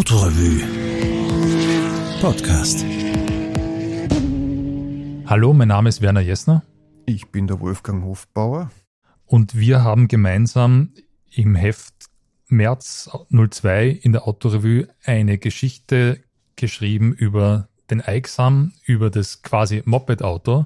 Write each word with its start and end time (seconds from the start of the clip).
Autorevue 0.00 0.62
Podcast. 2.22 2.86
Hallo, 5.26 5.52
mein 5.52 5.68
Name 5.68 5.90
ist 5.90 6.00
Werner 6.00 6.22
Jessner. 6.22 6.62
Ich 7.04 7.30
bin 7.30 7.46
der 7.46 7.60
Wolfgang 7.60 8.02
Hofbauer. 8.02 8.70
Und 9.26 9.58
wir 9.58 9.84
haben 9.84 10.08
gemeinsam 10.08 10.94
im 11.30 11.54
Heft 11.54 11.92
März 12.48 13.10
02 13.28 13.90
in 13.90 14.12
der 14.12 14.26
Autorevue 14.26 14.88
eine 15.04 15.36
Geschichte 15.36 16.22
geschrieben 16.56 17.12
über 17.12 17.68
den 17.90 18.00
Aixam, 18.00 18.72
über 18.86 19.10
das 19.10 19.42
quasi 19.42 19.82
Moped-Auto 19.84 20.64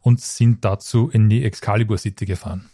und 0.00 0.20
sind 0.20 0.64
dazu 0.64 1.10
in 1.10 1.28
die 1.28 1.44
Excalibur 1.44 1.96
City 1.96 2.26
gefahren. 2.26 2.68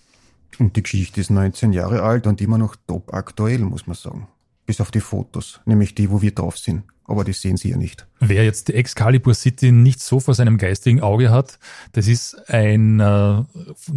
Und 0.58 0.76
die 0.76 0.82
Geschichte 0.82 1.20
ist 1.20 1.28
19 1.28 1.74
Jahre 1.74 2.00
alt 2.00 2.26
und 2.26 2.40
immer 2.40 2.56
noch 2.56 2.74
top 2.86 3.12
aktuell, 3.12 3.58
muss 3.58 3.86
man 3.86 3.96
sagen. 3.96 4.28
Bis 4.70 4.80
auf 4.80 4.92
die 4.92 5.00
Fotos, 5.00 5.60
nämlich 5.64 5.96
die, 5.96 6.12
wo 6.12 6.22
wir 6.22 6.30
drauf 6.30 6.56
sind. 6.56 6.84
Aber 7.02 7.24
die 7.24 7.32
sehen 7.32 7.56
Sie 7.56 7.70
ja 7.70 7.76
nicht. 7.76 8.06
Wer 8.20 8.44
jetzt 8.44 8.68
die 8.68 8.74
Excalibur 8.74 9.34
City 9.34 9.72
nicht 9.72 10.00
so 10.00 10.20
vor 10.20 10.32
seinem 10.32 10.58
geistigen 10.58 11.00
Auge 11.00 11.30
hat, 11.30 11.58
das 11.90 12.06
ist 12.06 12.48
ein 12.48 13.00
äh, 13.00 13.42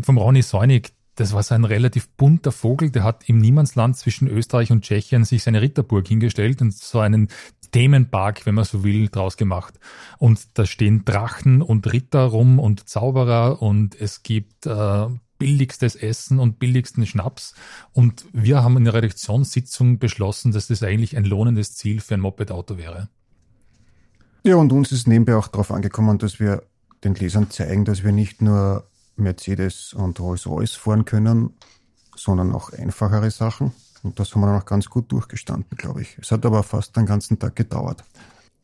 vom 0.01 0.17
Ronny 0.17 0.41
Säunig, 0.41 0.91
das 1.13 1.31
war 1.33 1.43
so 1.43 1.53
ein 1.53 1.63
relativ 1.63 2.09
bunter 2.09 2.51
Vogel, 2.51 2.89
der 2.89 3.03
hat 3.03 3.29
im 3.29 3.37
Niemandsland 3.37 3.97
zwischen 3.97 4.27
Österreich 4.27 4.71
und 4.71 4.83
Tschechien 4.83 5.25
sich 5.25 5.43
seine 5.43 5.61
Ritterburg 5.61 6.07
hingestellt 6.07 6.59
und 6.63 6.73
so 6.73 7.01
einen 7.01 7.27
Themenpark, 7.71 8.47
wenn 8.47 8.55
man 8.55 8.65
so 8.65 8.83
will, 8.83 9.09
draus 9.09 9.37
gemacht. 9.37 9.79
Und 10.17 10.39
da 10.55 10.65
stehen 10.65 11.05
Drachen 11.05 11.61
und 11.61 11.93
Ritter 11.93 12.23
rum 12.23 12.57
und 12.57 12.89
Zauberer 12.89 13.61
und 13.61 13.93
es 14.01 14.23
gibt 14.23 14.65
äh, 14.65 15.05
billigstes 15.37 15.95
Essen 15.95 16.39
und 16.39 16.59
billigsten 16.59 17.05
Schnaps. 17.05 17.53
Und 17.91 18.25
wir 18.33 18.63
haben 18.63 18.77
in 18.77 18.85
der 18.85 18.93
Redaktionssitzung 18.93 19.99
beschlossen, 19.99 20.51
dass 20.51 20.67
das 20.67 20.83
eigentlich 20.83 21.17
ein 21.17 21.25
lohnendes 21.25 21.75
Ziel 21.75 22.01
für 22.01 22.13
ein 22.13 22.21
Moped-Auto 22.21 22.77
wäre. 22.77 23.09
Ja, 24.43 24.55
und 24.55 24.73
uns 24.73 24.91
ist 24.91 25.07
nebenbei 25.07 25.35
auch 25.35 25.47
darauf 25.47 25.71
angekommen, 25.71 26.17
dass 26.17 26.39
wir 26.39 26.63
den 27.03 27.15
Lesern 27.15 27.49
zeigen, 27.49 27.85
dass 27.85 28.03
wir 28.03 28.11
nicht 28.11 28.41
nur 28.41 28.87
Mercedes 29.15 29.93
und 29.93 30.19
Rolls-Royce 30.19 30.75
fahren 30.75 31.05
können, 31.05 31.51
sondern 32.15 32.53
auch 32.53 32.71
einfachere 32.71 33.31
Sachen. 33.31 33.71
Und 34.03 34.19
das 34.19 34.33
haben 34.33 34.41
wir 34.41 34.47
dann 34.47 34.61
auch 34.61 34.65
ganz 34.65 34.89
gut 34.89 35.11
durchgestanden, 35.11 35.77
glaube 35.77 36.01
ich. 36.01 36.17
Es 36.17 36.31
hat 36.31 36.45
aber 36.45 36.63
fast 36.63 36.95
den 36.97 37.05
ganzen 37.05 37.39
Tag 37.39 37.55
gedauert. 37.55 38.03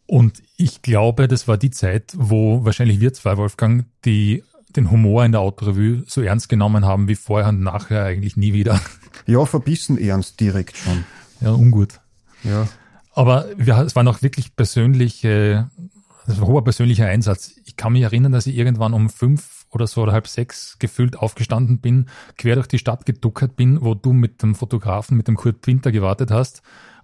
Und 0.05 0.41
ich 0.57 0.81
glaube, 0.81 1.27
das 1.27 1.47
war 1.47 1.57
die 1.57 1.69
Zeit, 1.69 2.13
wo 2.17 2.65
wahrscheinlich 2.65 2.99
wir 2.99 3.13
zwei, 3.13 3.37
Wolfgang, 3.37 3.85
die 4.05 4.43
den 4.75 4.91
Humor 4.91 5.25
in 5.25 5.31
der 5.31 5.41
Autorevue 5.41 6.03
so 6.07 6.21
ernst 6.21 6.49
genommen 6.49 6.85
haben 6.85 7.07
wie 7.07 7.15
vorher 7.15 7.49
und 7.49 7.61
nachher 7.61 8.03
eigentlich 8.03 8.37
nie 8.37 8.53
wieder. 8.53 8.79
Ja, 9.25 9.45
verbissen 9.45 9.97
ernst 9.97 10.39
direkt 10.39 10.77
schon. 10.77 11.03
Ja, 11.41 11.51
ungut. 11.51 11.99
Ja. 12.43 12.67
Aber 13.13 13.45
wir, 13.57 13.77
es 13.79 13.95
war 13.95 14.03
noch 14.03 14.21
wirklich 14.21 14.55
persönliche, 14.55 15.69
das 16.25 16.39
war 16.39 16.47
hoher 16.47 16.63
persönlicher 16.63 17.07
Einsatz. 17.07 17.53
Ich 17.65 17.75
kann 17.75 17.93
mich 17.93 18.03
erinnern, 18.03 18.31
dass 18.31 18.47
ich 18.47 18.55
irgendwann 18.55 18.93
um 18.93 19.09
fünf 19.09 19.65
oder 19.71 19.87
so 19.87 20.01
oder 20.01 20.13
halb 20.13 20.27
sechs 20.27 20.77
gefühlt 20.79 21.17
aufgestanden 21.17 21.79
bin, 21.79 22.07
quer 22.37 22.55
durch 22.55 22.67
die 22.67 22.79
Stadt 22.79 23.05
geduckert 23.05 23.55
bin, 23.55 23.81
wo 23.81 23.93
du 23.93 24.13
mit 24.13 24.41
dem 24.41 24.55
Fotografen, 24.55 25.17
mit 25.17 25.27
dem 25.27 25.35
Kurt 25.35 25.65
Winter 25.67 25.91
gewartet 25.91 26.31
hast. 26.31 26.61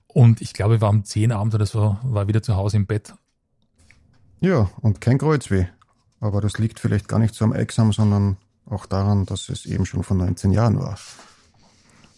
Und 0.07 0.41
ich 0.41 0.53
glaube, 0.53 0.75
ich 0.75 0.81
war 0.81 0.89
um 0.89 1.03
zehn 1.03 1.31
Abend 1.31 1.53
oder 1.53 1.66
so, 1.66 1.97
war 2.03 2.27
wieder 2.27 2.41
zu 2.41 2.55
Hause 2.55 2.77
im 2.77 2.85
Bett. 2.85 3.13
Ja, 4.39 4.69
und 4.81 5.02
kein 5.02 5.17
Kreuzweh. 5.17 5.67
Aber 6.25 6.41
das 6.41 6.57
liegt 6.57 6.79
vielleicht 6.79 7.07
gar 7.07 7.19
nicht 7.19 7.35
so 7.35 7.45
am 7.45 7.53
Examen, 7.53 7.91
sondern 7.91 8.37
auch 8.65 8.87
daran, 8.87 9.27
dass 9.27 9.47
es 9.49 9.67
eben 9.67 9.85
schon 9.85 10.01
vor 10.01 10.17
19 10.17 10.51
Jahren 10.51 10.79
war. 10.79 10.97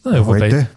Naja, 0.05 0.25
Heute, 0.25 0.69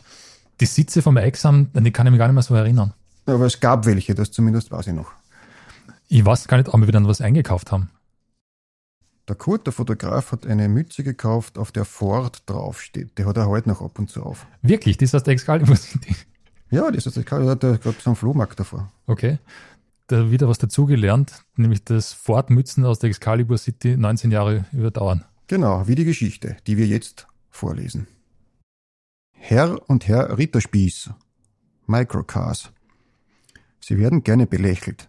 die 0.58 0.66
Sitze 0.66 1.00
vom 1.00 1.16
Examen, 1.16 1.70
die 1.72 1.92
kann 1.92 2.08
ich 2.08 2.10
mich 2.10 2.18
gar 2.18 2.26
nicht 2.26 2.34
mehr 2.34 2.42
so 2.42 2.56
erinnern. 2.56 2.92
Aber 3.26 3.46
es 3.46 3.60
gab 3.60 3.86
welche, 3.86 4.16
das 4.16 4.32
zumindest 4.32 4.72
weiß 4.72 4.88
ich 4.88 4.94
noch. 4.94 5.12
Ich 6.08 6.24
weiß 6.24 6.48
gar 6.48 6.56
nicht, 6.56 6.68
ob 6.70 6.80
wir 6.80 6.88
wieder 6.88 7.06
was 7.06 7.20
eingekauft 7.20 7.70
haben. 7.70 7.90
Der 9.28 9.36
Kurt, 9.36 9.64
der 9.64 9.72
Fotograf, 9.72 10.32
hat 10.32 10.44
eine 10.44 10.68
Mütze 10.68 11.04
gekauft, 11.04 11.56
auf 11.56 11.70
der 11.70 11.84
Ford 11.84 12.42
draufsteht. 12.46 13.16
Die 13.16 13.26
hat 13.26 13.36
er 13.36 13.46
heute 13.46 13.68
noch 13.68 13.80
ab 13.80 13.96
und 14.00 14.10
zu 14.10 14.24
auf. 14.24 14.44
Wirklich? 14.60 14.96
Das 14.96 15.10
ist 15.10 15.14
aus 15.14 15.22
der 15.22 15.34
Excalibur 15.34 15.76
City? 15.76 16.16
Ja, 16.72 16.90
das 16.90 16.98
ist 16.98 17.06
aus 17.06 17.14
der 17.14 17.22
Excalibur, 17.22 17.54
der 17.54 17.74
hat 17.74 17.82
gerade 17.82 17.96
so 18.00 18.10
einen 18.10 18.16
Flohmarkt 18.16 18.58
davor. 18.58 18.90
Okay. 19.06 19.38
Da 20.10 20.28
wieder 20.32 20.48
was 20.48 20.58
dazugelernt, 20.58 21.44
nämlich 21.54 21.84
dass 21.84 22.12
Ford-Mützen 22.12 22.84
aus 22.84 22.98
der 22.98 23.10
Excalibur 23.10 23.56
City 23.56 23.96
19 23.96 24.32
Jahre 24.32 24.64
überdauern. 24.72 25.24
Genau, 25.46 25.86
wie 25.86 25.94
die 25.94 26.04
Geschichte, 26.04 26.56
die 26.66 26.76
wir 26.76 26.88
jetzt 26.88 27.28
vorlesen. 27.48 28.08
Herr 29.30 29.88
und 29.88 30.08
Herr 30.08 30.36
Ritterspieß. 30.36 31.10
Microcars. 31.86 32.72
Sie 33.78 33.98
werden 33.98 34.24
gerne 34.24 34.48
belächelt. 34.48 35.08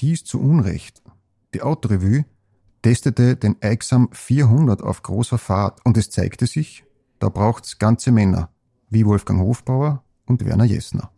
Dies 0.00 0.24
zu 0.24 0.40
Unrecht. 0.40 1.02
Die 1.52 1.60
Autorevue 1.60 2.24
testete 2.80 3.36
den 3.36 3.56
Aixam 3.60 4.08
400 4.10 4.82
auf 4.82 5.02
großer 5.02 5.36
Fahrt 5.36 5.84
und 5.84 5.98
es 5.98 6.08
zeigte 6.08 6.46
sich, 6.46 6.86
da 7.18 7.28
braucht's 7.28 7.78
ganze 7.78 8.10
Männer, 8.10 8.48
wie 8.88 9.04
Wolfgang 9.04 9.40
Hofbauer 9.42 10.02
und 10.24 10.46
Werner 10.46 10.64
Jessner. 10.64 11.10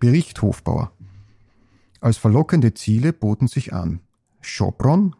Bericht 0.00 0.42
Hofbauer. 0.42 0.90
Als 2.02 2.18
verlockende 2.18 2.74
Ziele 2.74 3.14
boten 3.14 3.48
sich 3.48 3.72
an 3.72 4.00
Schopron, 4.42 5.16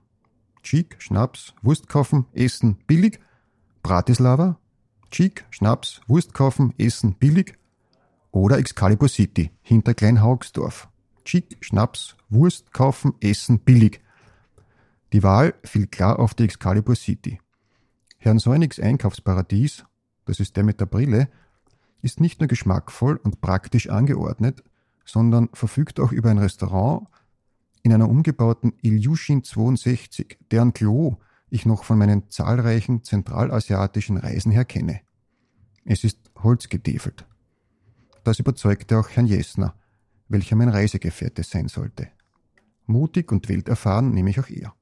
Cheek, 0.63 0.97
Schnaps, 0.99 1.55
Wurst 1.63 1.89
kaufen, 1.89 2.27
Essen 2.35 2.77
billig, 2.87 3.19
Bratislava, 3.83 4.59
Cheek, 5.11 5.47
Schnaps, 5.49 6.03
Wurst 6.07 6.35
kaufen, 6.35 6.75
Essen 6.77 7.15
billig 7.15 7.57
oder 8.33 8.59
Excalibur 8.59 9.09
City 9.09 9.51
hinter 9.63 9.95
Kleinhaugsdorf. 9.95 10.89
Cheek, 11.25 11.57
Schnaps, 11.63 12.17
Wurst 12.29 12.75
kaufen, 12.75 13.15
Essen 13.21 13.61
billig– 13.61 14.03
die 15.13 15.23
Wahl 15.23 15.55
fiel 15.63 15.87
klar 15.87 16.19
auf 16.19 16.33
die 16.33 16.45
Excalibur 16.45 16.97
City. 16.97 17.39
Herrn 18.17 18.39
Säunigs 18.39 18.81
Einkaufsparadies, 18.81 19.85
das 20.25 20.41
ist 20.41 20.57
der 20.57 20.65
mit 20.65 20.81
der 20.81 20.87
Brille, 20.87 21.29
ist 22.01 22.19
nicht 22.19 22.41
nur 22.41 22.49
geschmackvoll 22.49 23.17
und 23.17 23.43
praktisch 23.43 23.91
angeordnet, 23.91 24.65
sondern 25.05 25.49
verfügt 25.53 26.01
auch 26.01 26.13
über 26.13 26.31
ein 26.31 26.39
Restaurant 26.39 27.09
in 27.83 27.93
einer 27.93 28.09
umgebauten 28.09 28.73
Ilyushin 28.83 29.43
62, 29.43 30.39
deren 30.51 30.73
Klo 30.73 31.17
ich 31.51 31.67
noch 31.67 31.85
von 31.85 31.99
meinen 31.99 32.31
zahlreichen 32.31 33.05
zentralasiatischen 33.05 34.17
Reisen 34.17 34.53
her 34.53 34.65
kenne. 34.65 35.01
Es 35.85 36.05
ist 36.05 36.19
holzgetäfelt. 36.43 37.27
Das 38.25 38.39
überzeugte 38.39 38.99
auch 38.99 39.09
Herrn 39.11 39.27
Jessner, 39.27 39.75
welcher 40.29 40.57
mein 40.57 40.69
Reisegefährte 40.69 41.43
sein 41.43 41.69
sollte. 41.69 42.09
Mutig 42.87 43.33
und 43.33 43.49
welterfahren 43.49 44.13
nehme 44.13 44.31
ich 44.31 44.41
auch 44.41 44.49
er. 44.49 44.75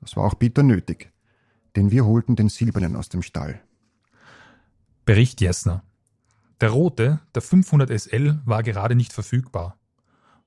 Das 0.00 0.16
war 0.16 0.24
auch 0.24 0.34
bitter 0.34 0.62
nötig, 0.62 1.12
denn 1.76 1.90
wir 1.90 2.06
holten 2.06 2.36
den 2.36 2.48
Silbernen 2.48 2.96
aus 2.96 3.08
dem 3.08 3.22
Stall. 3.22 3.60
Bericht 5.04 5.40
Jessner. 5.40 5.84
Der 6.60 6.70
rote, 6.70 7.20
der 7.34 7.42
500 7.42 7.90
SL, 7.90 8.40
war 8.44 8.62
gerade 8.62 8.94
nicht 8.94 9.12
verfügbar. 9.12 9.78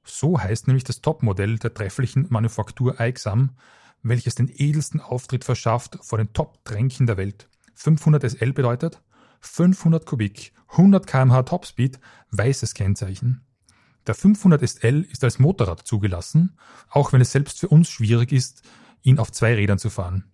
So 0.03 0.39
heißt 0.39 0.67
nämlich 0.67 0.83
das 0.83 1.01
Topmodell 1.01 1.57
der 1.57 1.73
trefflichen 1.73 2.27
Manufaktur 2.29 2.99
Aixam, 2.99 3.51
welches 4.03 4.35
den 4.35 4.49
edelsten 4.53 5.01
Auftritt 5.01 5.43
verschafft 5.43 5.97
vor 6.01 6.19
den 6.19 6.31
Top-Tränken 6.31 7.07
der 7.07 7.17
Welt. 7.17 7.49
500 7.73 8.23
SL 8.23 8.53
bedeutet 8.53 9.01
500 9.41 10.05
Kubik, 10.05 10.53
100 10.69 11.05
kmh 11.07 11.43
Topspeed, 11.43 11.99
weißes 12.31 12.73
Kennzeichen. 12.73 13.45
Der 14.07 14.15
500 14.15 14.67
SL 14.67 15.05
ist 15.09 15.23
als 15.23 15.39
Motorrad 15.39 15.85
zugelassen, 15.87 16.57
auch 16.89 17.13
wenn 17.13 17.21
es 17.21 17.31
selbst 17.31 17.59
für 17.59 17.67
uns 17.67 17.89
schwierig 17.89 18.31
ist, 18.31 18.61
ihn 19.01 19.19
auf 19.19 19.31
zwei 19.31 19.55
Rädern 19.55 19.79
zu 19.79 19.89
fahren. 19.89 20.25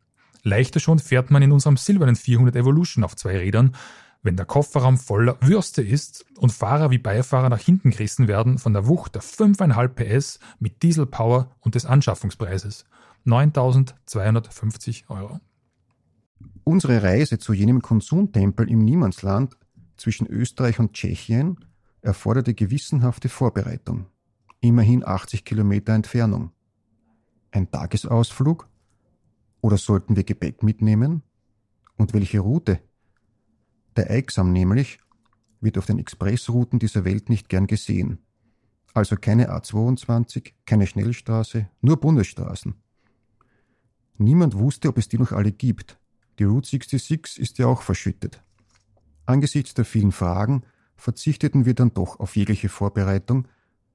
Leichter 0.43 0.79
schon 0.79 0.99
fährt 0.99 1.31
man 1.31 1.41
in 1.41 1.51
unserem 1.51 1.77
silbernen 1.77 2.15
400 2.15 2.56
Evolution 2.56 3.03
auf 3.03 3.15
zwei 3.15 3.38
Rädern, 3.38 3.75
wenn 4.23 4.35
der 4.35 4.45
Kofferraum 4.45 4.97
voller 4.97 5.38
Würste 5.41 5.81
ist 5.81 6.25
und 6.38 6.51
Fahrer 6.51 6.91
wie 6.91 6.97
Beifahrer 6.97 7.50
nach 7.50 7.59
hinten 7.59 7.91
gerissen 7.91 8.27
werden 8.27 8.59
von 8.59 8.73
der 8.73 8.88
Wucht 8.88 9.15
der 9.15 9.23
5,5 9.23 9.88
PS 9.89 10.39
mit 10.59 10.83
Dieselpower 10.83 11.51
und 11.59 11.75
des 11.75 11.85
Anschaffungspreises 11.85 12.85
9.250 13.25 15.09
Euro. 15.09 15.39
Unsere 16.63 17.01
Reise 17.01 17.39
zu 17.39 17.53
jenem 17.53 17.81
Konsumtempel 17.81 18.69
im 18.69 18.79
Niemandsland 18.79 19.57
zwischen 19.97 20.27
Österreich 20.27 20.79
und 20.79 20.94
Tschechien 20.94 21.65
erforderte 22.01 22.53
gewissenhafte 22.53 23.29
Vorbereitung. 23.29 24.06
Immerhin 24.59 25.06
80 25.06 25.45
Kilometer 25.45 25.94
Entfernung. 25.94 26.51
Ein 27.51 27.69
Tagesausflug? 27.69 28.67
Oder 29.62 29.77
sollten 29.77 30.15
wir 30.15 30.24
Gepäck 30.24 30.63
mitnehmen? 30.63 31.24
Und 31.97 32.13
welche 32.13 32.39
Route? 32.39 32.79
Der 33.95 34.09
Eiksam 34.09 34.51
nämlich 34.51 34.99
wird 35.59 35.77
auf 35.77 35.85
den 35.85 35.99
Expressrouten 35.99 36.79
dieser 36.79 37.05
Welt 37.05 37.29
nicht 37.29 37.49
gern 37.49 37.67
gesehen. 37.67 38.19
Also 38.93 39.15
keine 39.15 39.51
A22, 39.51 40.53
keine 40.65 40.88
Schnellstraße, 40.88 41.69
nur 41.81 41.97
Bundesstraßen. 41.97 42.75
Niemand 44.17 44.57
wusste, 44.57 44.89
ob 44.89 44.97
es 44.97 45.07
die 45.07 45.17
noch 45.17 45.31
alle 45.31 45.51
gibt. 45.51 45.97
Die 46.39 46.43
Route 46.43 46.69
66 46.69 47.39
ist 47.39 47.57
ja 47.57 47.67
auch 47.67 47.81
verschüttet. 47.81 48.43
Angesichts 49.25 49.73
der 49.73 49.85
vielen 49.85 50.11
Fragen 50.11 50.63
verzichteten 50.95 51.65
wir 51.65 51.73
dann 51.73 51.93
doch 51.93 52.19
auf 52.19 52.35
jegliche 52.35 52.69
Vorbereitung, 52.69 53.47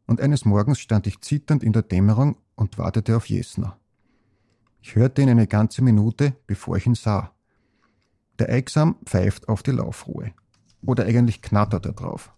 und 0.07 0.21
eines 0.21 0.45
Morgens 0.45 0.79
stand 0.79 1.07
ich 1.09 1.21
zitternd 1.21 1.65
in 1.65 1.73
der 1.73 1.83
Dämmerung 1.83 2.37
und 2.55 2.79
wartete 2.79 3.17
auf 3.17 3.29
Jesner. 3.29 3.79
Ich 4.81 4.95
hörte 4.95 5.21
ihn 5.21 5.29
eine 5.29 5.49
ganze 5.49 5.83
Minute, 5.83 6.37
bevor 6.47 6.77
ich 6.77 6.87
ihn 6.87 6.95
sah. 6.95 7.36
Der 8.39 8.51
Eigsam 8.51 8.97
pfeift 9.05 9.49
auf 9.49 9.63
die 9.63 9.71
Laufruhe. 9.71 10.33
Oder 10.85 11.05
eigentlich 11.05 11.43
knattert 11.43 11.87
er 11.87 11.93
drauf. 11.93 12.33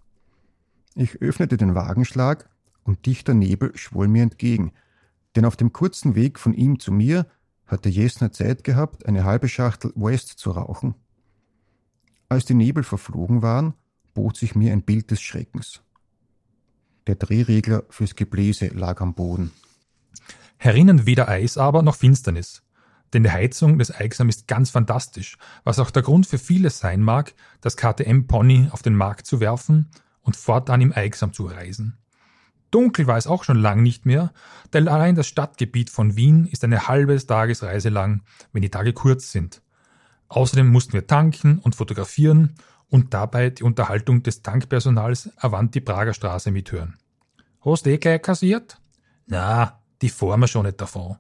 Ich 0.95 1.21
öffnete 1.21 1.57
den 1.57 1.75
Wagenschlag 1.75 2.49
und 2.85 3.07
dichter 3.07 3.35
Nebel 3.35 3.77
schwoll 3.77 4.09
mir 4.09 4.23
entgegen, 4.23 4.73
denn 5.37 5.45
auf 5.45 5.57
dem 5.57 5.73
kurzen 5.73 6.15
Weg 6.15 6.39
von 6.39 6.55
ihm 6.55 6.81
zu 6.81 6.91
mir 6.93 7.27
hatte 7.67 7.89
Jesner 7.89 8.33
Zeit 8.33 8.65
gehabt, 8.65 9.07
eine 9.07 9.25
halbe 9.25 9.49
Schachtel 9.49 9.93
West 9.95 10.39
zu 10.39 10.51
rauchen. 10.51 10.95
Als 12.29 12.45
die 12.45 12.55
Nebel 12.55 12.83
verflogen 12.83 13.43
waren, 13.43 13.75
bot 14.15 14.37
sich 14.37 14.55
mir 14.55 14.73
ein 14.73 14.83
Bild 14.83 15.11
des 15.11 15.21
Schreckens. 15.21 15.83
Der 17.07 17.15
Drehregler 17.15 17.85
fürs 17.89 18.17
Gebläse 18.17 18.69
lag 18.69 19.01
am 19.01 19.15
Boden. 19.15 19.53
Herinnen 20.57 21.07
weder 21.07 21.29
Eis 21.29 21.57
aber 21.57 21.83
noch 21.83 21.95
Finsternis. 21.95 22.63
Denn 23.13 23.23
die 23.23 23.31
Heizung 23.31 23.79
des 23.79 23.95
Eigsam 23.95 24.29
ist 24.29 24.47
ganz 24.49 24.71
fantastisch, 24.71 25.39
was 25.65 25.79
auch 25.79 25.91
der 25.91 26.03
Grund 26.03 26.27
für 26.27 26.39
vieles 26.39 26.79
sein 26.79 27.01
mag, 27.01 27.35
das 27.61 27.77
KTM-Pony 27.77 28.69
auf 28.71 28.83
den 28.83 28.95
Markt 28.95 29.27
zu 29.27 29.41
werfen 29.41 29.91
und 30.21 30.37
fortan 30.37 30.81
im 30.81 30.93
Eigsam 30.93 31.33
zu 31.33 31.47
reisen. 31.47 31.99
Dunkel 32.71 33.07
war 33.07 33.17
es 33.17 33.27
auch 33.27 33.45
schon 33.45 33.59
lang 33.59 33.83
nicht 33.83 34.05
mehr, 34.05 34.33
denn 34.75 34.89
allein 34.89 35.15
das 35.15 35.27
Stadtgebiet 35.27 35.89
von 35.89 36.17
Wien 36.17 36.47
ist 36.47 36.65
eine 36.65 36.87
halbe 36.87 37.17
Tagesreise 37.25 37.89
lang, 37.89 38.23
wenn 38.53 38.63
die 38.63 38.71
Tage 38.71 38.93
kurz 38.93 39.33
sind. 39.33 39.63
Außerdem 40.29 40.69
mussten 40.69 40.93
wir 40.93 41.07
tanken 41.07 41.59
und 41.59 41.75
fotografieren 41.75 42.57
und 42.91 43.15
dabei 43.15 43.49
die 43.51 43.63
Unterhaltung 43.63 44.23
des 44.23 44.43
Tankpersonals 44.43 45.31
avant 45.39 45.75
die 45.75 45.81
Prager 45.81 46.13
Straße 46.13 46.51
mithören. 46.51 46.99
Hast 47.65 47.87
du 47.87 47.91
eh 47.91 47.99
gleich 47.99 48.21
kassiert? 48.21 48.79
Na, 49.27 49.81
die 50.03 50.11
fahren 50.11 50.47
schon 50.47 50.67
nicht 50.67 50.81
davon. 50.81 51.17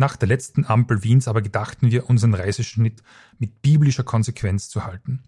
Nach 0.00 0.16
der 0.16 0.28
letzten 0.28 0.64
Ampel 0.64 1.04
Wiens 1.04 1.28
aber 1.28 1.42
gedachten 1.42 1.90
wir, 1.90 2.08
unseren 2.08 2.32
Reiseschnitt 2.32 3.02
mit 3.38 3.60
biblischer 3.60 4.02
Konsequenz 4.02 4.70
zu 4.70 4.86
halten. 4.86 5.22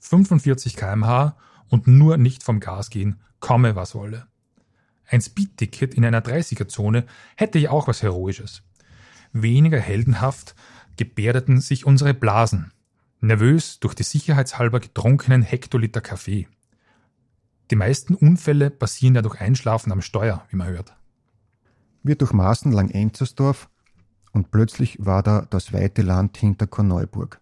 45 0.00 0.74
kmh 0.74 1.36
und 1.68 1.86
nur 1.86 2.16
nicht 2.16 2.42
vom 2.42 2.58
Gas 2.58 2.90
gehen, 2.90 3.20
komme 3.38 3.76
was 3.76 3.94
wolle. 3.94 4.26
Ein 5.06 5.20
Speedticket 5.20 5.94
in 5.94 6.04
einer 6.04 6.22
30er-Zone 6.22 7.06
hätte 7.36 7.60
ja 7.60 7.70
auch 7.70 7.86
was 7.86 8.02
Heroisches. 8.02 8.64
Weniger 9.32 9.78
heldenhaft 9.78 10.56
gebärdeten 10.96 11.60
sich 11.60 11.86
unsere 11.86 12.14
Blasen, 12.14 12.72
nervös 13.20 13.78
durch 13.78 13.94
die 13.94 14.02
sicherheitshalber 14.02 14.80
getrunkenen 14.80 15.42
Hektoliter 15.42 16.00
Kaffee. 16.00 16.48
Die 17.70 17.76
meisten 17.76 18.16
Unfälle 18.16 18.70
passieren 18.70 19.14
ja 19.14 19.22
durch 19.22 19.40
Einschlafen 19.40 19.92
am 19.92 20.02
Steuer, 20.02 20.44
wie 20.50 20.56
man 20.56 20.66
hört. 20.66 20.96
Wir 22.02 22.16
durchmaßen 22.16 22.72
Lang-Enzersdorf 22.72 23.68
und 24.34 24.50
plötzlich 24.50 24.98
war 25.00 25.22
da 25.22 25.46
das 25.48 25.72
weite 25.72 26.02
Land 26.02 26.36
hinter 26.36 26.66
Korneuburg. 26.66 27.40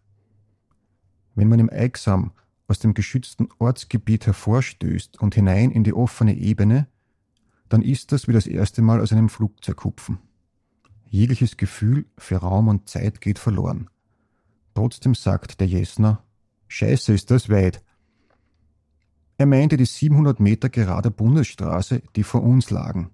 Wenn 1.34 1.48
man 1.48 1.58
im 1.58 1.70
Eigsam 1.70 2.32
aus 2.68 2.78
dem 2.78 2.94
geschützten 2.94 3.48
Ortsgebiet 3.58 4.26
hervorstößt 4.26 5.20
und 5.20 5.34
hinein 5.34 5.70
in 5.70 5.84
die 5.84 5.94
offene 5.94 6.36
Ebene, 6.36 6.86
dann 7.70 7.80
ist 7.80 8.12
das 8.12 8.28
wie 8.28 8.32
das 8.32 8.46
erste 8.46 8.82
Mal 8.82 9.00
aus 9.00 9.12
einem 9.12 9.30
Flugzeug 9.30 9.82
hupfen. 9.84 10.18
Jegliches 11.08 11.56
Gefühl 11.56 12.06
für 12.18 12.36
Raum 12.36 12.68
und 12.68 12.88
Zeit 12.88 13.22
geht 13.22 13.38
verloren. 13.38 13.88
Trotzdem 14.74 15.14
sagt 15.14 15.60
der 15.60 15.66
Jesner, 15.66 16.22
Scheiße 16.68 17.12
ist 17.14 17.30
das 17.30 17.48
weit. 17.48 17.82
Er 19.38 19.46
meinte 19.46 19.78
die 19.78 19.86
700 19.86 20.40
Meter 20.40 20.68
gerade 20.68 21.10
Bundesstraße, 21.10 22.02
die 22.16 22.22
vor 22.22 22.42
uns 22.42 22.70
lagen. 22.70 23.10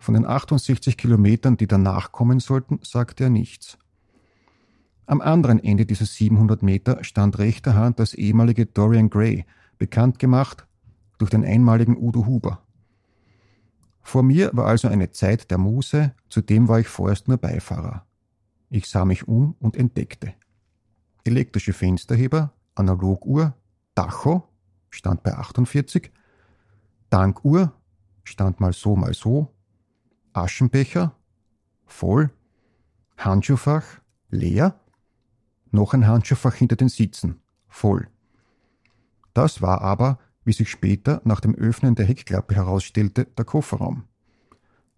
Von 0.00 0.14
den 0.14 0.24
68 0.24 0.96
Kilometern, 0.96 1.58
die 1.58 1.66
danach 1.66 2.10
kommen 2.10 2.40
sollten, 2.40 2.80
sagte 2.82 3.24
er 3.24 3.30
nichts. 3.30 3.76
Am 5.04 5.20
anderen 5.20 5.62
Ende 5.62 5.84
dieser 5.84 6.06
700 6.06 6.62
Meter 6.62 7.04
stand 7.04 7.38
rechter 7.38 7.74
Hand 7.74 8.00
das 8.00 8.14
ehemalige 8.14 8.64
Dorian 8.64 9.10
Gray, 9.10 9.44
bekannt 9.76 10.18
gemacht 10.18 10.66
durch 11.18 11.30
den 11.30 11.44
einmaligen 11.44 11.98
Udo 11.98 12.24
Huber. 12.24 12.62
Vor 14.00 14.22
mir 14.22 14.50
war 14.54 14.66
also 14.66 14.88
eine 14.88 15.10
Zeit 15.10 15.50
der 15.50 15.58
Muße, 15.58 16.14
zudem 16.30 16.66
war 16.66 16.80
ich 16.80 16.88
vorerst 16.88 17.28
nur 17.28 17.36
Beifahrer. 17.36 18.06
Ich 18.70 18.88
sah 18.88 19.04
mich 19.04 19.28
um 19.28 19.54
und 19.60 19.76
entdeckte. 19.76 20.32
Elektrische 21.24 21.74
Fensterheber, 21.74 22.54
Analoguhr, 22.74 23.54
Tacho, 23.94 24.48
stand 24.88 25.22
bei 25.22 25.34
48, 25.34 26.10
Dankuhr, 27.10 27.74
stand 28.24 28.60
mal 28.60 28.72
so, 28.72 28.96
mal 28.96 29.12
so, 29.12 29.52
Aschenbecher, 30.32 31.14
voll, 31.86 32.30
Handschuhfach, 33.16 33.84
leer, 34.30 34.78
noch 35.70 35.94
ein 35.94 36.06
Handschuhfach 36.06 36.54
hinter 36.54 36.76
den 36.76 36.88
Sitzen, 36.88 37.40
voll. 37.68 38.08
Das 39.34 39.62
war 39.62 39.80
aber, 39.80 40.18
wie 40.44 40.52
sich 40.52 40.70
später 40.70 41.20
nach 41.24 41.40
dem 41.40 41.54
Öffnen 41.54 41.94
der 41.94 42.06
Heckklappe 42.06 42.54
herausstellte, 42.54 43.26
der 43.26 43.44
Kofferraum. 43.44 44.04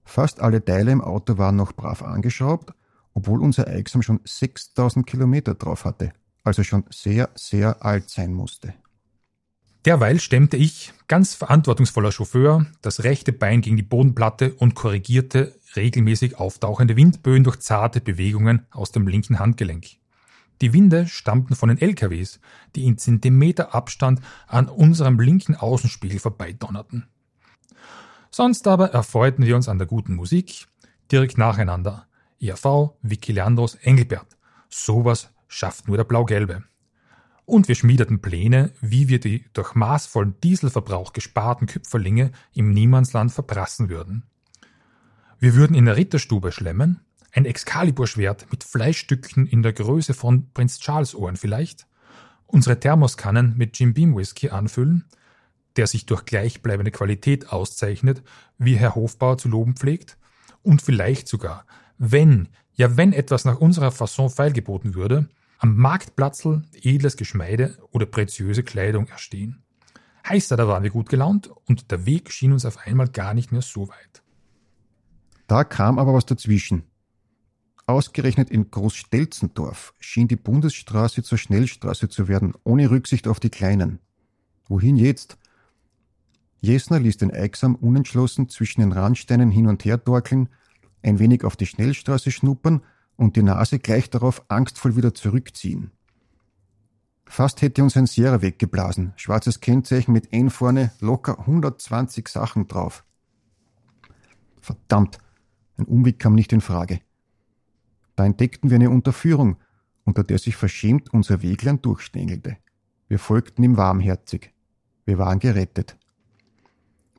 Fast 0.04 0.40
alle 0.40 0.64
Teile 0.64 0.92
im 0.92 1.00
Auto 1.00 1.38
waren 1.38 1.56
noch 1.56 1.72
brav 1.72 2.02
angeschraubt, 2.02 2.74
obwohl 3.14 3.42
unser 3.42 3.68
Eichsam 3.68 4.02
schon 4.02 4.20
6000 4.24 5.06
Kilometer 5.06 5.54
drauf 5.54 5.84
hatte, 5.84 6.12
also 6.44 6.62
schon 6.62 6.84
sehr, 6.90 7.30
sehr 7.34 7.84
alt 7.84 8.10
sein 8.10 8.32
musste. 8.32 8.74
Derweil 9.84 10.20
stemmte 10.20 10.56
ich, 10.56 10.92
ganz 11.08 11.34
verantwortungsvoller 11.34 12.12
Chauffeur, 12.12 12.66
das 12.82 13.02
rechte 13.02 13.32
Bein 13.32 13.62
gegen 13.62 13.76
die 13.76 13.82
Bodenplatte 13.82 14.54
und 14.54 14.74
korrigierte 14.74 15.58
regelmäßig 15.74 16.38
auftauchende 16.38 16.96
Windböen 16.96 17.42
durch 17.42 17.58
zarte 17.58 18.00
Bewegungen 18.00 18.64
aus 18.70 18.92
dem 18.92 19.08
linken 19.08 19.40
Handgelenk. 19.40 19.86
Die 20.60 20.72
Winde 20.72 21.08
stammten 21.08 21.56
von 21.56 21.68
den 21.68 21.78
LKWs, 21.78 22.38
die 22.76 22.84
in 22.84 22.96
Zentimeter 22.96 23.74
Abstand 23.74 24.20
an 24.46 24.68
unserem 24.68 25.18
linken 25.18 25.56
Außenspiegel 25.56 26.20
vorbeidonnerten. 26.20 27.08
Sonst 28.30 28.68
aber 28.68 28.92
erfreuten 28.92 29.44
wir 29.44 29.56
uns 29.56 29.68
an 29.68 29.78
der 29.78 29.88
guten 29.88 30.14
Musik, 30.14 30.68
direkt 31.10 31.38
nacheinander. 31.38 32.06
IAV, 32.38 32.94
Vicky 33.02 33.32
Leandros, 33.32 33.74
Engelbert. 33.74 34.36
Sowas 34.68 35.30
schafft 35.48 35.88
nur 35.88 35.96
der 35.96 36.04
Blau-Gelbe. 36.04 36.62
Und 37.44 37.68
wir 37.68 37.74
schmiedeten 37.74 38.20
Pläne, 38.20 38.72
wie 38.80 39.08
wir 39.08 39.18
die 39.18 39.44
durch 39.52 39.74
maßvollen 39.74 40.36
Dieselverbrauch 40.42 41.12
gesparten 41.12 41.66
Küpferlinge 41.66 42.32
im 42.54 42.70
Niemandsland 42.70 43.32
verprassen 43.32 43.88
würden. 43.88 44.24
Wir 45.38 45.54
würden 45.54 45.74
in 45.74 45.86
der 45.86 45.96
Ritterstube 45.96 46.52
schlemmen, 46.52 47.00
ein 47.32 47.46
Excalibur-Schwert 47.46 48.46
mit 48.50 48.62
Fleischstücken 48.62 49.46
in 49.46 49.62
der 49.62 49.72
Größe 49.72 50.14
von 50.14 50.50
Prinz 50.52 50.78
Charles 50.78 51.14
Ohren 51.14 51.36
vielleicht, 51.36 51.86
unsere 52.46 52.78
Thermoskannen 52.78 53.56
mit 53.56 53.78
Jim 53.78 53.94
Beam 53.94 54.14
Whisky 54.14 54.50
anfüllen, 54.50 55.04
der 55.76 55.86
sich 55.86 56.06
durch 56.06 56.26
gleichbleibende 56.26 56.90
Qualität 56.90 57.50
auszeichnet, 57.50 58.22
wie 58.58 58.76
Herr 58.76 58.94
Hofbauer 58.94 59.38
zu 59.38 59.48
loben 59.48 59.74
pflegt, 59.74 60.18
und 60.62 60.80
vielleicht 60.80 61.26
sogar, 61.26 61.66
wenn, 61.98 62.48
ja 62.74 62.96
wenn 62.96 63.12
etwas 63.12 63.44
nach 63.44 63.58
unserer 63.58 63.90
Fasson 63.90 64.30
feilgeboten 64.30 64.94
würde, 64.94 65.28
am 65.62 65.76
Marktplatzl 65.76 66.62
edles 66.82 67.16
Geschmeide 67.16 67.78
oder 67.92 68.04
preziöse 68.04 68.64
Kleidung 68.64 69.06
erstehen. 69.06 69.62
Heißt 70.28 70.50
da 70.50 70.66
waren 70.66 70.82
wir 70.82 70.90
gut 70.90 71.08
gelaunt 71.08 71.52
und 71.68 71.92
der 71.92 72.04
Weg 72.04 72.32
schien 72.32 72.52
uns 72.52 72.64
auf 72.64 72.78
einmal 72.78 73.06
gar 73.06 73.32
nicht 73.32 73.52
mehr 73.52 73.62
so 73.62 73.88
weit. 73.88 74.22
Da 75.46 75.62
kam 75.62 76.00
aber 76.00 76.14
was 76.14 76.26
dazwischen. 76.26 76.82
Ausgerechnet 77.86 78.50
in 78.50 78.72
Großstelzendorf 78.72 79.94
schien 80.00 80.26
die 80.26 80.36
Bundesstraße 80.36 81.22
zur 81.22 81.38
Schnellstraße 81.38 82.08
zu 82.08 82.26
werden, 82.26 82.54
ohne 82.64 82.90
Rücksicht 82.90 83.28
auf 83.28 83.38
die 83.38 83.50
Kleinen. 83.50 84.00
Wohin 84.66 84.96
jetzt? 84.96 85.38
Jesner 86.60 86.98
ließ 86.98 87.18
den 87.18 87.32
Eigsam 87.32 87.76
unentschlossen 87.76 88.48
zwischen 88.48 88.80
den 88.80 88.92
Randsteinen 88.92 89.52
hin 89.52 89.68
und 89.68 89.84
her 89.84 90.02
torkeln, 90.02 90.48
ein 91.04 91.20
wenig 91.20 91.44
auf 91.44 91.54
die 91.54 91.66
Schnellstraße 91.66 92.32
schnuppern 92.32 92.82
und 93.22 93.36
die 93.36 93.42
Nase 93.42 93.78
gleich 93.78 94.10
darauf 94.10 94.44
angstvoll 94.48 94.96
wieder 94.96 95.14
zurückziehen. 95.14 95.92
Fast 97.24 97.62
hätte 97.62 97.82
uns 97.82 97.96
ein 97.96 98.06
Sierra 98.06 98.42
weggeblasen, 98.42 99.12
schwarzes 99.16 99.60
Kennzeichen 99.60 100.12
mit 100.12 100.32
N 100.32 100.50
vorne, 100.50 100.90
locker 101.00 101.38
120 101.38 102.28
Sachen 102.28 102.68
drauf. 102.68 103.04
Verdammt, 104.60 105.18
ein 105.78 105.86
Umweg 105.86 106.18
kam 106.18 106.34
nicht 106.34 106.52
in 106.52 106.60
Frage. 106.60 107.00
Da 108.16 108.26
entdeckten 108.26 108.70
wir 108.70 108.74
eine 108.74 108.90
Unterführung, 108.90 109.56
unter 110.04 110.24
der 110.24 110.38
sich 110.38 110.56
verschämt 110.56 111.14
unser 111.14 111.42
Weglein 111.42 111.80
durchstängelte. 111.80 112.58
Wir 113.08 113.18
folgten 113.18 113.62
ihm 113.62 113.76
warmherzig. 113.76 114.52
Wir 115.04 115.18
waren 115.18 115.38
gerettet. 115.38 115.96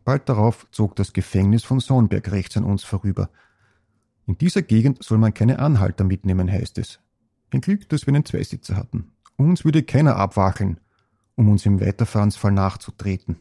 Bald 0.03 0.27
darauf 0.27 0.67
zog 0.72 0.95
das 0.98 1.13
Gefängnis 1.13 1.63
von 1.63 1.79
Sohnberg 1.79 2.29
rechts 2.31 2.57
an 2.57 2.65
uns 2.65 2.83
vorüber. 2.83 3.29
In 4.25 4.38
dieser 4.38 4.62
Gegend 4.62 5.03
soll 5.03 5.18
man 5.18 5.34
keine 5.34 5.60
Anhalter 5.60 6.03
mitnehmen, 6.03 6.51
heißt 6.51 6.77
es. 6.77 7.00
Ein 7.51 7.62
Glück, 7.62 7.89
dass 7.89 8.08
wir 8.08 8.13
einen 8.13 8.25
Zweisitzer 8.25 8.75
hatten. 8.75 9.12
Uns 9.38 9.65
würde 9.65 9.84
keiner 9.84 10.15
abwacheln. 10.15 10.80
um 11.36 11.50
uns 11.50 11.65
im 11.65 11.82
Weiterfahrensfall 11.82 12.51
nachzutreten. 12.51 13.38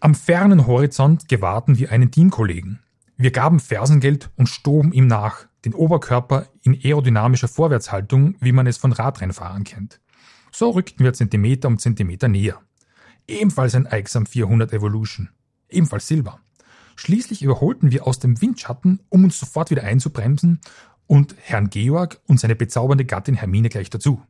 Am 0.00 0.16
fernen 0.16 0.66
Horizont 0.66 1.28
gewahrten 1.28 1.78
wir 1.78 1.92
einen 1.92 2.10
Teamkollegen. 2.10 2.80
Wir 3.16 3.30
gaben 3.30 3.60
Fersengeld 3.60 4.30
und 4.36 4.48
stoben 4.48 4.92
ihm 4.92 5.06
nach, 5.06 5.46
den 5.64 5.74
Oberkörper 5.74 6.46
in 6.62 6.74
aerodynamischer 6.74 7.48
Vorwärtshaltung, 7.48 8.34
wie 8.40 8.52
man 8.52 8.66
es 8.66 8.78
von 8.78 8.92
Radrennfahrern 8.92 9.64
kennt. 9.64 10.00
So 10.50 10.70
rückten 10.70 11.04
wir 11.04 11.12
Zentimeter 11.12 11.68
um 11.68 11.78
Zentimeter 11.78 12.28
näher. 12.28 12.60
Ebenfalls 13.28 13.74
ein 13.74 13.86
Aixam 13.86 14.26
400 14.26 14.72
Evolution. 14.72 15.30
Ebenfalls 15.68 16.06
Silber. 16.06 16.40
Schließlich 16.96 17.42
überholten 17.42 17.92
wir 17.92 18.06
aus 18.06 18.18
dem 18.18 18.40
Windschatten, 18.40 19.00
um 19.10 19.24
uns 19.24 19.38
sofort 19.38 19.70
wieder 19.70 19.84
einzubremsen 19.84 20.60
und 21.06 21.36
Herrn 21.38 21.70
Georg 21.70 22.20
und 22.26 22.40
seine 22.40 22.56
bezaubernde 22.56 23.04
Gattin 23.04 23.34
Hermine 23.34 23.68
gleich 23.68 23.90
dazu. 23.90 24.22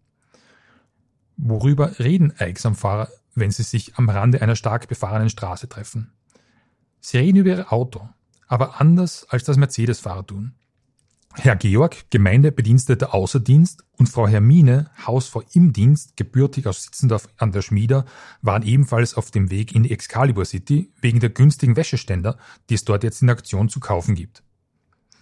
Worüber 1.36 1.98
reden 1.98 2.32
Aixam-Fahrer, 2.38 3.08
wenn 3.34 3.50
sie 3.50 3.62
sich 3.62 3.96
am 3.96 4.08
Rande 4.08 4.42
einer 4.42 4.56
stark 4.56 4.88
befahrenen 4.88 5.30
Straße 5.30 5.68
treffen? 5.68 6.12
Sie 7.00 7.18
reden 7.18 7.38
über 7.38 7.50
ihr 7.50 7.72
Auto, 7.72 8.08
aber 8.48 8.80
anders 8.80 9.26
als 9.28 9.44
das 9.44 9.56
Mercedes-Fahrer 9.56 10.26
tun. 10.26 10.54
Herr 11.38 11.54
Georg, 11.56 12.10
Gemeindebediensteter 12.10 13.12
Außerdienst 13.14 13.84
und 13.98 14.08
Frau 14.08 14.26
Hermine, 14.26 14.90
Hausfrau 15.06 15.42
im 15.52 15.72
Dienst, 15.72 16.16
gebürtig 16.16 16.66
aus 16.66 16.82
Sitzendorf 16.82 17.28
an 17.36 17.52
der 17.52 17.62
Schmieder, 17.62 18.06
waren 18.40 18.62
ebenfalls 18.62 19.14
auf 19.14 19.30
dem 19.30 19.50
Weg 19.50 19.74
in 19.74 19.82
die 19.82 19.92
Excalibur 19.92 20.46
City 20.46 20.90
wegen 21.00 21.20
der 21.20 21.30
günstigen 21.30 21.76
Wäscheständer, 21.76 22.38
die 22.70 22.74
es 22.74 22.84
dort 22.84 23.04
jetzt 23.04 23.22
in 23.22 23.30
Aktion 23.30 23.68
zu 23.68 23.80
kaufen 23.80 24.14
gibt. 24.14 24.42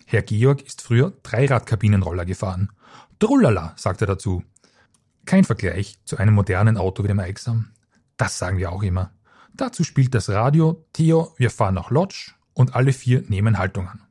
Herr 0.06 0.22
Georg 0.22 0.62
ist 0.62 0.82
früher 0.82 1.12
Dreiradkabinenroller 1.24 2.24
gefahren. 2.24 2.70
Trullala, 3.18 3.74
sagt 3.76 4.00
er 4.00 4.06
dazu. 4.06 4.44
Kein 5.24 5.44
Vergleich 5.44 5.98
zu 6.04 6.16
einem 6.16 6.34
modernen 6.34 6.76
Auto 6.76 7.02
wie 7.02 7.08
dem 7.08 7.18
Aixam. 7.18 7.72
Das 8.16 8.38
sagen 8.38 8.58
wir 8.58 8.70
auch 8.70 8.82
immer. 8.82 9.10
Dazu 9.52 9.82
spielt 9.82 10.14
das 10.14 10.28
Radio 10.28 10.86
Theo, 10.92 11.34
wir 11.38 11.50
fahren 11.50 11.74
nach 11.74 11.90
Lodge 11.90 12.32
und 12.52 12.74
alle 12.74 12.92
vier 12.92 13.24
nehmen 13.28 13.58
Haltung 13.58 13.88
an. 13.88 14.02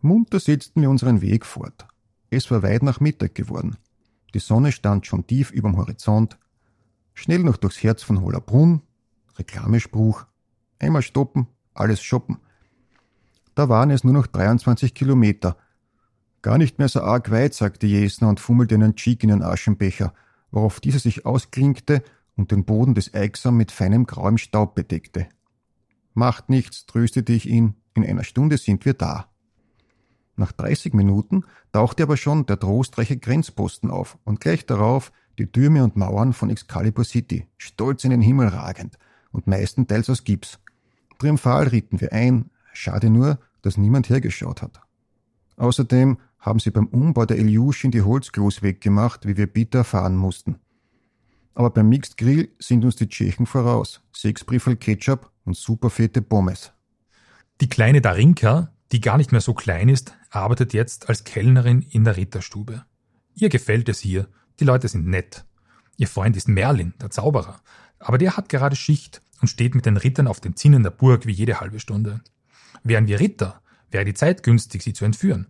Munter 0.00 0.38
setzten 0.38 0.82
wir 0.82 0.90
unseren 0.90 1.20
Weg 1.20 1.44
fort. 1.44 1.86
Es 2.30 2.50
war 2.50 2.62
weit 2.62 2.82
nach 2.82 3.00
Mittag 3.00 3.34
geworden. 3.34 3.76
Die 4.34 4.38
Sonne 4.38 4.72
stand 4.72 5.06
schon 5.06 5.26
tief 5.26 5.50
überm 5.50 5.76
Horizont. 5.76 6.38
Schnell 7.14 7.40
noch 7.40 7.56
durchs 7.56 7.82
Herz 7.82 8.02
von 8.02 8.20
Hollerbrunn. 8.20 8.82
Reklamespruch. 9.36 10.26
Einmal 10.78 11.02
stoppen, 11.02 11.48
alles 11.74 12.02
shoppen. 12.02 12.38
Da 13.54 13.68
waren 13.68 13.90
es 13.90 14.04
nur 14.04 14.12
noch 14.12 14.28
23 14.28 14.94
Kilometer. 14.94 15.56
Gar 16.42 16.58
nicht 16.58 16.78
mehr 16.78 16.88
so 16.88 17.00
arg 17.00 17.32
weit, 17.32 17.54
sagte 17.54 17.88
Jesner 17.88 18.28
und 18.28 18.38
fummelte 18.38 18.76
einen 18.76 18.94
Cheek 18.94 19.24
in 19.24 19.30
den 19.30 19.42
Aschenbecher, 19.42 20.14
worauf 20.52 20.78
dieser 20.78 21.00
sich 21.00 21.26
ausklinkte 21.26 22.04
und 22.36 22.52
den 22.52 22.64
Boden 22.64 22.94
des 22.94 23.14
Eichsam 23.14 23.56
mit 23.56 23.72
feinem 23.72 24.06
grauem 24.06 24.38
Staub 24.38 24.76
bedeckte. 24.76 25.28
Macht 26.14 26.48
nichts, 26.50 26.86
tröstete 26.86 27.32
ich 27.32 27.48
ihn, 27.48 27.74
in 27.94 28.04
einer 28.04 28.22
Stunde 28.22 28.58
sind 28.58 28.84
wir 28.84 28.94
da. 28.94 29.27
Nach 30.38 30.52
30 30.52 30.94
Minuten 30.94 31.44
tauchte 31.72 32.04
aber 32.04 32.16
schon 32.16 32.46
der 32.46 32.60
trostreiche 32.60 33.16
Grenzposten 33.16 33.90
auf 33.90 34.18
und 34.22 34.40
gleich 34.40 34.64
darauf 34.66 35.10
die 35.36 35.50
Türme 35.50 35.82
und 35.82 35.96
Mauern 35.96 36.32
von 36.32 36.48
Excalibur 36.48 37.04
City, 37.04 37.46
stolz 37.56 38.04
in 38.04 38.10
den 38.10 38.22
Himmel 38.22 38.48
ragend 38.48 38.98
und 39.32 39.48
meistenteils 39.48 40.08
aus 40.08 40.22
Gips. 40.22 40.60
Triumphal 41.18 41.66
ritten 41.66 42.00
wir 42.00 42.12
ein, 42.12 42.50
schade 42.72 43.10
nur, 43.10 43.40
dass 43.62 43.76
niemand 43.76 44.08
hergeschaut 44.08 44.62
hat. 44.62 44.80
Außerdem 45.56 46.18
haben 46.38 46.60
sie 46.60 46.70
beim 46.70 46.86
Umbau 46.86 47.26
der 47.26 47.38
Ilyushin 47.38 47.90
die 47.90 48.02
Holzklos 48.02 48.62
weggemacht, 48.62 49.26
wie 49.26 49.36
wir 49.36 49.48
bitter 49.48 49.78
erfahren 49.78 50.16
mussten. 50.16 50.60
Aber 51.54 51.70
beim 51.70 51.88
Mixed 51.88 52.16
Grill 52.16 52.50
sind 52.60 52.84
uns 52.84 52.94
die 52.94 53.08
Tschechen 53.08 53.46
voraus. 53.46 54.02
Sechs 54.12 54.44
Briefel 54.44 54.76
Ketchup 54.76 55.32
und 55.44 55.56
superfette 55.56 56.22
Pommes. 56.22 56.72
Die 57.60 57.68
kleine 57.68 58.00
Darinka, 58.00 58.72
die 58.92 59.00
gar 59.00 59.18
nicht 59.18 59.32
mehr 59.32 59.40
so 59.40 59.54
klein 59.54 59.88
ist, 59.88 60.16
arbeitet 60.30 60.72
jetzt 60.72 61.08
als 61.08 61.24
Kellnerin 61.24 61.82
in 61.82 62.04
der 62.04 62.16
Ritterstube. 62.16 62.84
Ihr 63.34 63.48
gefällt 63.48 63.88
es 63.88 64.00
hier, 64.00 64.28
die 64.60 64.64
Leute 64.64 64.88
sind 64.88 65.06
nett. 65.06 65.44
Ihr 65.96 66.08
Freund 66.08 66.36
ist 66.36 66.48
Merlin, 66.48 66.94
der 67.00 67.10
Zauberer, 67.10 67.60
aber 67.98 68.18
der 68.18 68.36
hat 68.36 68.48
gerade 68.48 68.76
Schicht 68.76 69.20
und 69.40 69.48
steht 69.48 69.74
mit 69.74 69.86
den 69.86 69.96
Rittern 69.96 70.26
auf 70.26 70.40
den 70.40 70.56
Zinnen 70.56 70.82
der 70.82 70.90
Burg 70.90 71.26
wie 71.26 71.32
jede 71.32 71.60
halbe 71.60 71.80
Stunde. 71.80 72.20
Wären 72.82 73.06
wir 73.06 73.20
Ritter, 73.20 73.60
wäre 73.90 74.04
die 74.04 74.14
Zeit 74.14 74.42
günstig, 74.42 74.82
sie 74.82 74.92
zu 74.92 75.04
entführen. 75.04 75.48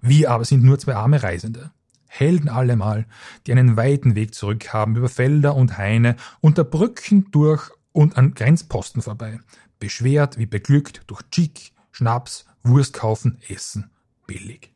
Wir 0.00 0.30
aber 0.30 0.44
sind 0.44 0.64
nur 0.64 0.78
zwei 0.78 0.94
arme 0.94 1.22
Reisende. 1.22 1.72
Helden 2.06 2.48
allemal, 2.48 3.06
die 3.46 3.52
einen 3.52 3.76
weiten 3.76 4.16
Weg 4.16 4.34
zurück 4.34 4.72
haben 4.72 4.96
über 4.96 5.08
Felder 5.08 5.54
und 5.54 5.78
Haine, 5.78 6.16
unter 6.40 6.64
Brücken 6.64 7.30
durch 7.30 7.70
und 7.92 8.16
an 8.16 8.34
Grenzposten 8.34 9.02
vorbei, 9.02 9.38
beschwert 9.78 10.36
wie 10.38 10.46
beglückt 10.46 11.02
durch 11.06 11.22
Chic, 11.30 11.72
Schnaps, 11.92 12.46
Wurst 12.62 12.94
kaufen, 12.94 13.38
essen, 13.48 13.90
billig. 14.26 14.72